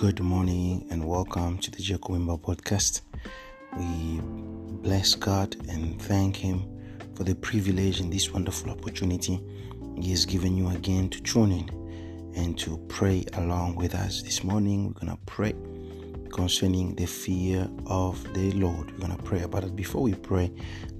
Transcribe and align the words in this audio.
Good 0.00 0.20
morning 0.20 0.86
and 0.90 1.06
welcome 1.06 1.58
to 1.58 1.70
the 1.70 1.82
Jacob 1.82 2.12
Wimba 2.12 2.40
podcast. 2.40 3.02
We 3.76 4.18
bless 4.80 5.14
God 5.14 5.56
and 5.68 6.00
thank 6.00 6.36
Him 6.36 6.64
for 7.14 7.24
the 7.24 7.34
privilege 7.34 8.00
and 8.00 8.10
this 8.10 8.32
wonderful 8.32 8.70
opportunity 8.70 9.38
He 10.00 10.08
has 10.12 10.24
given 10.24 10.56
you 10.56 10.70
again 10.70 11.10
to 11.10 11.22
tune 11.22 11.52
in 11.52 12.32
and 12.34 12.58
to 12.60 12.78
pray 12.88 13.26
along 13.34 13.76
with 13.76 13.94
us. 13.94 14.22
This 14.22 14.42
morning, 14.42 14.86
we're 14.86 15.06
going 15.06 15.18
to 15.18 15.22
pray 15.26 15.52
concerning 16.32 16.94
the 16.94 17.04
fear 17.04 17.68
of 17.84 18.24
the 18.32 18.52
Lord. 18.52 18.92
We're 18.92 19.06
going 19.06 19.18
to 19.18 19.22
pray 19.22 19.42
about 19.42 19.64
it. 19.64 19.76
Before 19.76 20.00
we 20.00 20.14
pray, 20.14 20.50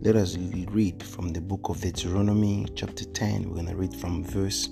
let 0.02 0.14
us 0.14 0.36
read 0.36 1.02
from 1.02 1.32
the 1.32 1.40
book 1.40 1.70
of 1.70 1.80
Deuteronomy, 1.80 2.66
chapter 2.74 3.06
10. 3.06 3.48
We're 3.48 3.54
going 3.54 3.68
to 3.68 3.76
read 3.76 3.96
from 3.96 4.22
verse 4.24 4.68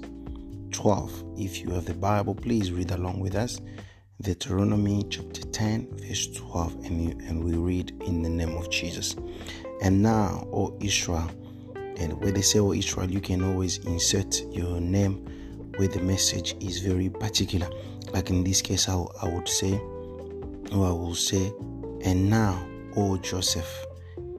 12. 0.72 1.24
If 1.38 1.62
you 1.62 1.70
have 1.70 1.86
the 1.86 1.94
Bible, 1.94 2.34
please 2.34 2.72
read 2.72 2.90
along 2.90 3.20
with 3.20 3.34
us. 3.34 3.58
Deuteronomy 4.20 5.04
chapter 5.08 5.42
10, 5.42 5.90
verse 5.92 6.26
12, 6.34 6.86
and, 6.86 7.22
and 7.22 7.44
we 7.44 7.52
read 7.52 7.92
in 8.04 8.20
the 8.20 8.28
name 8.28 8.56
of 8.56 8.68
Jesus. 8.68 9.14
And 9.80 10.02
now, 10.02 10.48
O 10.52 10.76
Israel, 10.80 11.30
and 11.96 12.20
when 12.20 12.34
they 12.34 12.42
say, 12.42 12.58
O 12.58 12.72
Israel, 12.72 13.08
you 13.08 13.20
can 13.20 13.44
always 13.44 13.78
insert 13.84 14.42
your 14.50 14.80
name 14.80 15.24
where 15.76 15.86
the 15.86 16.00
message 16.00 16.56
is 16.58 16.80
very 16.80 17.08
particular. 17.08 17.68
Like 18.12 18.30
in 18.30 18.42
this 18.42 18.60
case, 18.60 18.88
I, 18.88 18.94
I 19.22 19.28
would 19.28 19.48
say, 19.48 19.74
or 20.72 20.88
I 20.88 20.90
will 20.90 21.14
say, 21.14 21.52
and 22.02 22.28
now, 22.28 22.66
O 22.96 23.18
Joseph. 23.18 23.86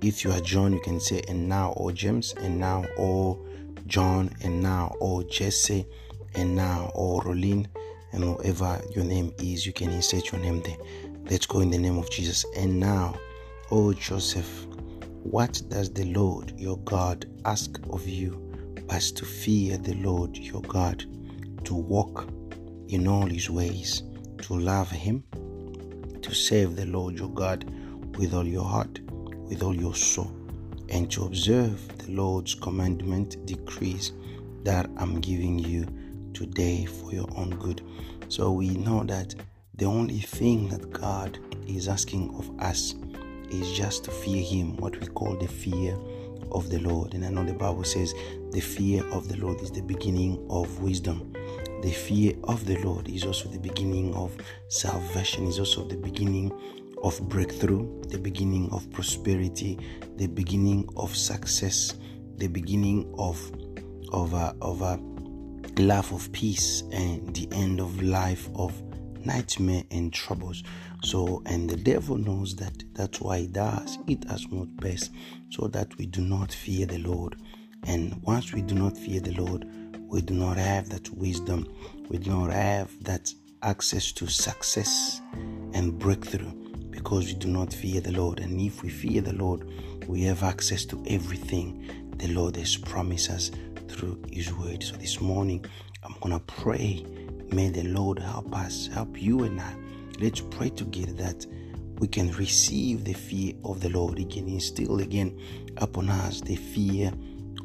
If 0.02 0.26
you 0.26 0.34
are 0.34 0.42
John, 0.42 0.74
you 0.74 0.82
can 0.82 1.00
say, 1.00 1.22
and 1.30 1.48
now, 1.48 1.74
O 1.78 1.90
James, 1.92 2.34
and 2.34 2.60
now, 2.60 2.84
O 2.98 3.46
John, 3.88 4.30
and 4.44 4.62
now, 4.62 4.94
O 5.00 5.24
Jesse 5.24 5.86
and 6.36 6.56
now 6.56 6.92
O 6.96 7.20
Rolin 7.22 7.68
and 8.12 8.24
whoever 8.24 8.82
your 8.96 9.06
name 9.06 9.34
is, 9.40 9.66
you 9.66 9.74
can 9.74 9.92
insert 9.92 10.32
your 10.32 10.42
name 10.42 10.62
there. 10.62 10.78
Let's 11.30 11.46
go 11.46 11.60
in 11.60 11.70
the 11.70 11.78
name 11.78 11.98
of 11.98 12.10
Jesus. 12.10 12.46
And 12.56 12.80
now, 12.80 13.16
oh 13.72 13.94
Joseph, 13.94 14.66
what 15.24 15.62
does 15.70 15.92
the 15.94 16.06
Lord 16.06 16.54
your 16.58 16.78
God 16.80 17.26
ask 17.46 17.80
of 17.90 18.08
you 18.08 18.46
but 18.88 19.02
to 19.02 19.26
fear 19.26 19.78
the 19.78 19.94
Lord 19.96 20.36
your 20.36 20.64
God, 20.64 21.06
to 21.66 21.76
walk 21.76 22.28
in 22.88 23.08
all 23.08 23.28
his 23.28 23.50
ways, 23.50 24.02
to 24.42 24.56
love 24.56 24.90
him, 24.90 25.24
to 26.22 26.34
serve 26.34 26.76
the 26.76 26.86
Lord 26.88 27.16
your 27.18 27.30
God 27.30 27.70
with 28.18 28.34
all 28.34 28.48
your 28.48 28.66
heart, 28.66 29.00
with 29.12 29.62
all 29.62 29.76
your 29.76 29.94
soul, 29.94 30.32
and 30.90 31.12
to 31.12 31.26
observe 31.26 31.88
the 32.00 32.12
Lord's 32.12 32.56
commandment 32.56 33.46
decrees 33.46 34.14
that 34.64 34.90
I'm 34.98 35.22
giving 35.22 35.60
you 35.60 35.88
today 36.40 36.86
for 36.86 37.12
your 37.12 37.28
own 37.36 37.50
good. 37.60 37.82
So 38.30 38.54
we 38.54 38.70
know 38.70 39.04
that 39.04 39.36
the 39.76 39.86
only 39.86 40.20
thing 40.20 40.70
that 40.70 40.90
God 40.92 41.38
is 41.68 41.90
asking 41.90 42.34
of 42.36 42.50
us 42.62 42.96
is 43.52 43.70
just 43.74 44.06
to 44.06 44.12
fear 44.12 44.42
Him, 44.42 44.78
what 44.78 44.98
we 45.02 45.08
call 45.08 45.36
the 45.36 45.48
fear 45.48 45.98
of 46.54 46.70
the 46.70 46.80
Lord. 46.80 47.14
And 47.14 47.26
I 47.26 47.30
know 47.30 47.44
the 47.44 47.54
Bible 47.54 47.84
says 47.84 48.14
the 48.52 48.62
fear 48.62 49.06
of 49.08 49.28
the 49.28 49.36
Lord 49.36 49.60
is 49.62 49.70
the 49.70 49.82
beginning 49.82 50.48
of 50.50 50.82
wisdom. 50.82 51.34
The 51.82 51.92
fear 51.92 52.36
of 52.46 52.66
the 52.66 52.78
Lord 52.78 53.10
is 53.10 53.26
also 53.26 53.50
the 53.50 53.60
beginning 53.60 54.14
of 54.16 54.36
salvation, 54.70 55.46
is 55.46 55.60
also 55.60 55.84
the 55.84 55.98
beginning 55.98 56.54
of 57.04 57.20
breakthrough, 57.28 58.02
the 58.04 58.18
beginning 58.18 58.70
of 58.72 58.90
prosperity, 58.92 59.78
the 60.16 60.28
beginning 60.28 60.88
of 60.96 61.14
success, 61.16 61.96
the 62.38 62.48
beginning 62.48 63.14
of 63.18 63.52
of 64.12 64.34
a, 64.34 64.56
of 64.62 64.82
a 64.82 64.98
life 65.78 66.12
of 66.12 66.32
peace 66.32 66.84
and 66.92 67.34
the 67.36 67.48
end 67.52 67.80
of 67.80 68.02
life 68.02 68.50
of 68.56 68.74
nightmare 69.26 69.84
and 69.92 70.14
troubles. 70.14 70.64
So, 71.04 71.42
and 71.46 71.70
the 71.70 71.78
devil 71.78 72.18
knows 72.18 72.56
that 72.58 72.84
that's 72.94 73.22
why 73.22 73.40
he 73.40 73.48
does 73.48 73.98
it 74.08 74.26
as 74.30 74.48
not 74.52 74.76
best, 74.78 75.12
so 75.50 75.68
that 75.68 75.96
we 75.98 76.06
do 76.06 76.22
not 76.22 76.52
fear 76.52 76.86
the 76.86 77.00
Lord. 77.00 77.38
And 77.84 78.22
once 78.24 78.54
we 78.54 78.62
do 78.62 78.76
not 78.76 78.98
fear 78.98 79.22
the 79.22 79.34
Lord, 79.34 79.66
we 80.08 80.22
do 80.22 80.34
not 80.34 80.58
have 80.58 80.90
that 80.90 81.10
wisdom, 81.12 81.68
we 82.10 82.18
do 82.18 82.32
not 82.32 82.52
have 82.52 82.92
that 83.04 83.34
access 83.62 84.12
to 84.14 84.28
success 84.28 85.22
and 85.74 85.98
breakthrough 86.00 86.52
because 86.90 87.28
we 87.28 87.34
do 87.34 87.48
not 87.48 87.74
fear 87.74 88.02
the 88.02 88.12
Lord. 88.12 88.40
And 88.40 88.60
if 88.60 88.84
we 88.84 88.90
fear 88.90 89.22
the 89.22 89.34
Lord, 89.34 89.70
we 90.08 90.24
have 90.24 90.44
access 90.44 90.86
to 90.86 91.04
everything 91.08 92.10
the 92.18 92.28
Lord 92.34 92.58
has 92.58 92.76
promised 92.76 93.30
us 93.30 93.52
through 93.90 94.22
His 94.32 94.54
Word. 94.54 94.84
So 94.84 94.96
this 94.96 95.20
morning, 95.20 95.66
I'm 96.04 96.14
to 96.32 96.40
pray. 96.40 97.06
May 97.52 97.70
the 97.70 97.84
Lord 97.84 98.20
help 98.20 98.56
us, 98.56 98.88
help 98.88 99.22
you 99.22 99.44
and 99.44 99.60
I. 99.60 99.76
Let's 100.20 100.42
pray 100.42 100.70
together 100.70 101.14
that 101.14 101.46
we 101.98 102.08
can 102.08 102.32
receive 102.32 103.04
the 103.04 103.14
fear 103.14 103.54
of 103.64 103.82
the 103.82 103.90
Lord. 103.90 104.18
He 104.18 104.26
can 104.26 104.48
instill 104.48 105.00
again 105.00 105.40
upon 105.78 106.10
us 106.10 106.42
the 106.42 106.56
fear 106.56 107.12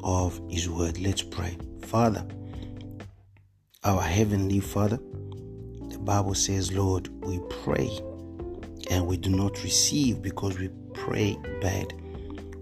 of 0.03 0.41
His 0.49 0.69
Word. 0.69 0.99
Let's 0.99 1.21
pray. 1.21 1.57
Father, 1.81 2.25
our 3.83 4.01
Heavenly 4.01 4.59
Father, 4.59 4.97
the 5.89 5.99
Bible 5.99 6.33
says, 6.33 6.73
Lord, 6.73 7.07
we 7.23 7.39
pray 7.63 7.89
and 8.89 9.07
we 9.07 9.17
do 9.17 9.29
not 9.29 9.63
receive 9.63 10.21
because 10.21 10.57
we 10.59 10.69
pray 10.93 11.37
bad. 11.61 11.93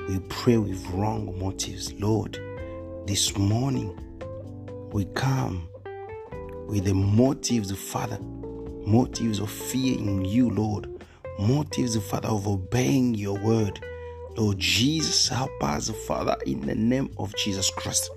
We 0.08 0.20
pray 0.30 0.58
with 0.58 0.86
wrong 0.88 1.38
motives. 1.40 1.94
Lord, 1.94 2.38
this 3.06 3.38
morning 3.38 4.00
we 4.94 5.04
come 5.14 5.68
with 6.68 6.86
the 6.86 6.94
motives, 6.94 7.72
Father, 7.72 8.18
motives 8.86 9.40
of 9.40 9.52
fearing 9.52 10.24
you, 10.24 10.50
Lord, 10.50 10.88
motives, 11.38 11.98
Father, 11.98 12.30
of 12.30 12.48
obeying 12.48 13.14
your 13.16 13.38
word. 13.40 13.84
Lord 14.38 14.58
Jesus, 14.58 15.28
help 15.28 15.52
us, 15.62 15.90
Father, 16.08 16.38
in 16.46 16.62
the 16.62 16.76
name 16.76 17.12
of 17.18 17.36
Jesus 17.36 17.70
Christ. 17.70 18.10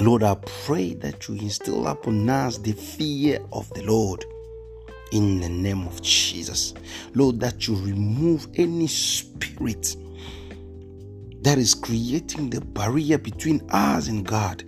Lord, 0.00 0.22
I 0.22 0.34
pray 0.64 0.94
that 0.94 1.28
you 1.28 1.36
instill 1.36 1.86
upon 1.86 2.28
us 2.28 2.58
the 2.58 2.72
fear 2.72 3.38
of 3.52 3.72
the 3.74 3.82
Lord 3.82 4.24
in 5.12 5.40
the 5.40 5.48
name 5.48 5.86
of 5.86 6.02
Jesus. 6.02 6.74
Lord, 7.14 7.40
that 7.40 7.68
you 7.68 7.76
remove 7.76 8.48
any 8.56 8.88
spirit 8.88 9.96
that 11.42 11.58
is 11.58 11.74
creating 11.74 12.50
the 12.50 12.60
barrier 12.60 13.18
between 13.18 13.62
us 13.70 14.08
and 14.08 14.26
God. 14.26 14.64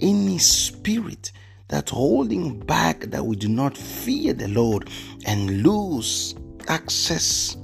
Any 0.00 0.38
spirit 0.38 1.32
that's 1.68 1.90
holding 1.90 2.60
back 2.60 3.00
that 3.00 3.24
we 3.24 3.36
do 3.36 3.48
not 3.48 3.76
fear 3.76 4.32
the 4.32 4.48
Lord 4.48 4.90
and 5.26 5.62
lose 5.62 6.34
access 6.68 7.56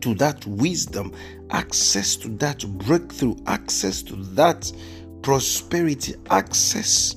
to 0.00 0.14
that 0.14 0.44
wisdom, 0.46 1.12
access 1.50 2.16
to 2.16 2.28
that 2.38 2.64
breakthrough, 2.78 3.36
access 3.46 4.02
to 4.04 4.16
that 4.16 4.70
prosperity, 5.22 6.14
access 6.30 7.16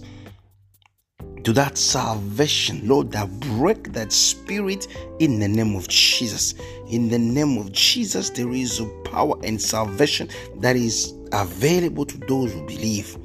to 1.44 1.54
that 1.54 1.78
salvation, 1.78 2.88
Lord, 2.88 3.12
that 3.12 3.30
break 3.40 3.94
that 3.94 4.12
spirit 4.12 4.88
in 5.20 5.40
the 5.40 5.48
name 5.48 5.76
of 5.76 5.88
Jesus. 5.88 6.54
In 6.88 7.10
the 7.10 7.20
name 7.20 7.58
of 7.58 7.72
Jesus, 7.72 8.30
there 8.30 8.52
is 8.52 8.80
a 8.80 8.86
power 9.04 9.36
and 9.44 9.62
salvation 9.62 10.30
that 10.58 10.76
is 10.76 11.14
available 11.32 12.06
to 12.06 12.18
those 12.20 12.54
who 12.54 12.66
believe. 12.66 13.18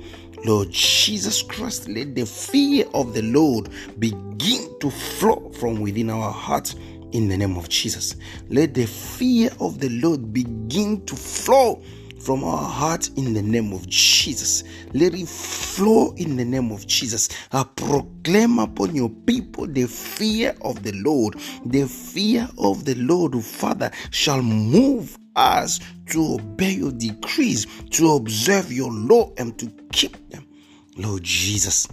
Lord 0.45 0.71
Jesus 0.71 1.43
Christ, 1.43 1.89
let 1.89 2.15
the 2.15 2.25
fear 2.25 2.87
of 2.95 3.15
the 3.15 3.23
Lord 3.23 3.69
begin 3.99 4.79
to 4.81 4.91
flow 4.91 5.51
from 5.59 5.81
within 5.81 6.11
our 6.11 6.31
hearts 6.31 6.77
in 7.13 7.29
the 7.29 7.37
name 7.37 7.57
of 7.57 7.69
Jesus. 7.69 8.17
Let 8.49 8.75
the 8.75 8.87
fear 8.87 9.51
of 9.61 9.81
the 9.81 9.89
Lord 9.89 10.33
begin 10.33 11.05
to 11.07 11.17
flow 11.17 11.83
from 12.27 12.43
our 12.43 12.69
heart 12.69 13.09
in 13.17 13.35
the 13.35 13.41
name 13.41 13.73
of 13.73 13.89
Jesus. 13.89 14.65
Let 14.93 15.15
it 15.15 15.29
flow 15.29 16.13
in 16.17 16.35
the 16.37 16.45
name 16.45 16.73
of 16.73 16.85
Jesus. 16.85 17.29
I 17.53 17.63
proclaim 17.63 18.59
upon 18.59 18.97
your 18.97 19.11
people 19.11 19.69
the 19.69 19.87
fear 19.87 20.57
of 20.63 20.83
the 20.83 20.91
Lord. 20.91 21.37
The 21.67 21.87
fear 21.87 22.49
of 22.59 22.85
the 22.85 22.97
Lord, 22.97 23.37
Father, 23.45 23.93
shall 24.11 24.43
move 24.43 25.17
us 25.37 25.79
to 26.07 26.35
obey 26.35 26.73
your 26.73 26.91
decrees, 26.91 27.65
to 27.91 28.15
observe 28.15 28.73
your 28.73 28.91
law, 28.91 29.33
and 29.39 29.57
to 29.61 29.71
keep 29.93 30.29
them. 30.31 30.49
Lord 30.97 31.23
Jesus. 31.23 31.87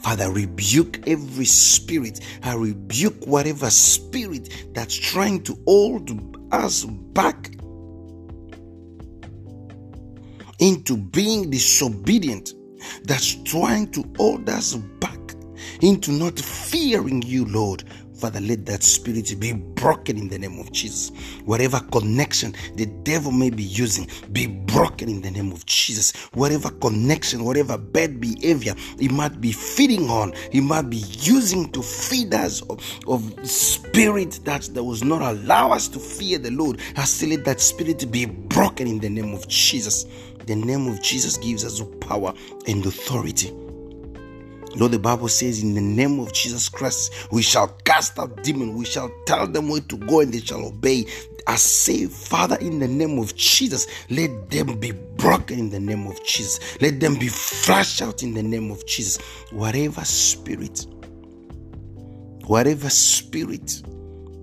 Father, 0.00 0.30
rebuke 0.30 1.08
every 1.08 1.46
spirit. 1.46 2.20
I 2.42 2.56
rebuke 2.56 3.26
whatever 3.26 3.70
spirit 3.70 4.66
that's 4.74 4.94
trying 4.94 5.44
to 5.44 5.58
hold 5.66 6.10
us 6.52 6.84
back 6.84 7.52
into 10.60 10.96
being 10.96 11.50
disobedient, 11.50 12.54
that's 13.04 13.34
trying 13.44 13.90
to 13.92 14.04
hold 14.16 14.48
us 14.48 14.74
back 14.74 15.19
into 15.80 16.12
not 16.12 16.38
fearing 16.38 17.22
you, 17.22 17.44
Lord. 17.46 17.84
Father, 18.20 18.40
let 18.40 18.66
that 18.66 18.82
spirit 18.82 19.34
be 19.40 19.54
broken 19.54 20.18
in 20.18 20.28
the 20.28 20.38
name 20.38 20.58
of 20.58 20.70
Jesus. 20.72 21.10
Whatever 21.46 21.80
connection 21.90 22.54
the 22.74 22.84
devil 23.02 23.32
may 23.32 23.48
be 23.48 23.62
using, 23.62 24.08
be 24.30 24.46
broken 24.46 25.08
in 25.08 25.22
the 25.22 25.30
name 25.30 25.50
of 25.52 25.64
Jesus. 25.64 26.14
Whatever 26.34 26.68
connection, 26.70 27.44
whatever 27.44 27.78
bad 27.78 28.20
behavior 28.20 28.74
he 28.98 29.08
might 29.08 29.40
be 29.40 29.52
feeding 29.52 30.10
on, 30.10 30.34
he 30.52 30.60
might 30.60 30.90
be 30.90 30.98
using 30.98 31.72
to 31.72 31.82
feed 31.82 32.34
us 32.34 32.60
of, 32.62 32.84
of 33.08 33.48
spirit 33.48 34.40
that, 34.44 34.62
that 34.74 34.84
was 34.84 35.02
not 35.02 35.22
allow 35.22 35.70
us 35.70 35.88
to 35.88 35.98
fear 35.98 36.36
the 36.36 36.50
Lord. 36.50 36.78
I 36.98 37.04
still 37.04 37.30
let 37.30 37.46
that 37.46 37.58
spirit 37.58 38.10
be 38.10 38.26
broken 38.26 38.86
in 38.86 38.98
the 38.98 39.08
name 39.08 39.32
of 39.32 39.48
Jesus. 39.48 40.04
The 40.44 40.56
name 40.56 40.88
of 40.88 41.00
Jesus 41.00 41.38
gives 41.38 41.64
us 41.64 41.82
power 42.02 42.34
and 42.66 42.84
authority. 42.84 43.50
Lord, 44.76 44.92
the 44.92 44.98
Bible 44.98 45.28
says, 45.28 45.62
in 45.62 45.74
the 45.74 45.80
name 45.80 46.20
of 46.20 46.32
Jesus 46.32 46.68
Christ, 46.68 47.12
we 47.32 47.42
shall 47.42 47.68
cast 47.84 48.18
out 48.18 48.42
demons. 48.42 48.76
We 48.76 48.84
shall 48.84 49.10
tell 49.26 49.46
them 49.46 49.68
where 49.68 49.80
to 49.80 49.96
go 49.96 50.20
and 50.20 50.32
they 50.32 50.40
shall 50.40 50.64
obey. 50.64 51.06
I 51.46 51.56
say, 51.56 52.06
Father, 52.06 52.56
in 52.60 52.78
the 52.78 52.88
name 52.88 53.18
of 53.18 53.34
Jesus, 53.34 53.86
let 54.10 54.50
them 54.50 54.78
be 54.78 54.92
broken 54.92 55.58
in 55.58 55.70
the 55.70 55.80
name 55.80 56.06
of 56.06 56.22
Jesus. 56.24 56.80
Let 56.80 57.00
them 57.00 57.18
be 57.18 57.28
flushed 57.28 58.00
out 58.02 58.22
in 58.22 58.34
the 58.34 58.42
name 58.42 58.70
of 58.70 58.86
Jesus. 58.86 59.18
Whatever 59.50 60.04
spirit, 60.04 60.86
whatever 62.46 62.90
spirit 62.90 63.82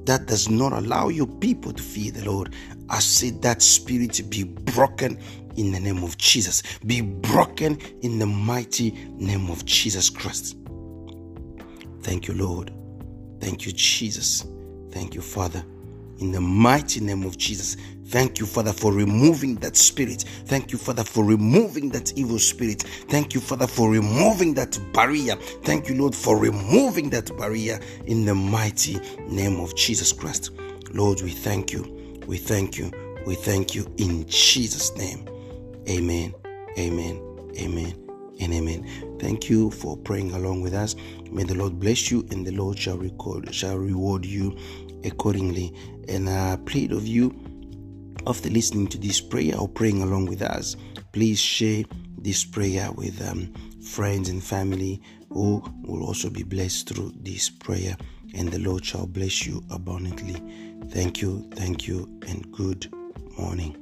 that 0.05 0.25
does 0.25 0.49
not 0.49 0.73
allow 0.73 1.09
your 1.09 1.27
people 1.27 1.71
to 1.71 1.83
fear 1.83 2.11
the 2.11 2.25
Lord, 2.25 2.53
I 2.89 2.99
say 2.99 3.31
that 3.41 3.61
spirit 3.61 4.21
be 4.29 4.43
broken 4.43 5.19
in 5.55 5.71
the 5.71 5.79
name 5.79 6.03
of 6.03 6.17
Jesus. 6.17 6.63
Be 6.85 7.01
broken 7.01 7.79
in 8.01 8.19
the 8.19 8.25
mighty 8.25 8.91
name 9.15 9.49
of 9.49 9.65
Jesus 9.65 10.09
Christ. 10.09 10.57
Thank 12.01 12.27
you, 12.27 12.35
Lord. 12.35 12.71
Thank 13.39 13.65
you, 13.65 13.71
Jesus. 13.73 14.45
Thank 14.91 15.13
you, 15.15 15.21
Father. 15.21 15.63
In 16.19 16.31
the 16.31 16.41
mighty 16.41 16.99
name 16.99 17.23
of 17.23 17.37
Jesus. 17.37 17.75
Thank 18.05 18.39
you, 18.39 18.45
Father, 18.45 18.71
for 18.71 18.93
removing 18.93 19.55
that 19.55 19.75
spirit. 19.75 20.23
Thank 20.45 20.71
you, 20.71 20.77
Father, 20.77 21.03
for 21.03 21.25
removing 21.25 21.89
that 21.89 22.13
evil 22.17 22.39
spirit. 22.39 22.83
Thank 23.09 23.33
you, 23.33 23.41
Father, 23.41 23.67
for 23.67 23.91
removing 23.91 24.53
that 24.53 24.79
barrier. 24.93 25.35
Thank 25.63 25.89
you, 25.89 25.95
Lord, 25.95 26.15
for 26.15 26.37
removing 26.37 27.09
that 27.09 27.35
barrier 27.37 27.79
in 28.05 28.25
the 28.25 28.33
mighty 28.33 28.97
name 29.27 29.59
of 29.59 29.75
Jesus 29.75 30.13
Christ. 30.13 30.51
Lord, 30.93 31.21
we 31.21 31.31
thank 31.31 31.73
you. 31.73 32.06
We 32.27 32.37
thank 32.37 32.77
you. 32.77 32.91
We 33.25 33.35
thank 33.35 33.73
you 33.73 33.91
in 33.97 34.27
Jesus' 34.27 34.95
name. 34.97 35.27
Amen. 35.89 36.35
Amen. 36.77 37.21
Amen. 37.57 38.03
And 38.39 38.53
amen. 38.53 39.17
Thank 39.19 39.49
you 39.49 39.71
for 39.71 39.97
praying 39.97 40.33
along 40.33 40.61
with 40.61 40.73
us. 40.73 40.95
May 41.31 41.43
the 41.43 41.55
Lord 41.55 41.79
bless 41.79 42.11
you 42.11 42.27
and 42.29 42.45
the 42.45 42.51
Lord 42.51 42.77
shall 42.77 42.97
record 42.97 43.53
shall 43.55 43.77
reward 43.77 44.25
you 44.25 44.55
accordingly. 45.03 45.73
And 46.07 46.29
I 46.29 46.57
plead 46.65 46.91
of 46.91 47.07
you 47.07 47.31
after 48.27 48.49
listening 48.49 48.87
to 48.87 48.97
this 48.97 49.21
prayer 49.21 49.57
or 49.57 49.69
praying 49.69 50.03
along 50.03 50.25
with 50.25 50.41
us, 50.41 50.75
please 51.13 51.39
share 51.39 51.85
this 52.17 52.43
prayer 52.43 52.91
with 52.91 53.25
um, 53.25 53.53
friends 53.81 54.27
and 54.27 54.43
family 54.43 55.01
who 55.29 55.63
will 55.83 56.03
also 56.03 56.29
be 56.29 56.43
blessed 56.43 56.89
through 56.89 57.13
this 57.21 57.49
prayer, 57.49 57.95
and 58.37 58.51
the 58.51 58.59
Lord 58.59 58.85
shall 58.85 59.07
bless 59.07 59.45
you 59.45 59.63
abundantly. 59.71 60.41
Thank 60.89 61.21
you, 61.21 61.49
thank 61.55 61.87
you, 61.87 62.07
and 62.27 62.49
good 62.51 62.87
morning. 63.37 63.75